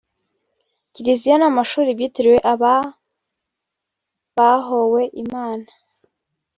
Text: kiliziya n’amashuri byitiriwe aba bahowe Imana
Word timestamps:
kiliziya 0.93 1.35
n’amashuri 1.39 1.89
byitiriwe 1.97 2.37
aba 2.53 2.73
bahowe 4.35 5.03
Imana 5.23 5.69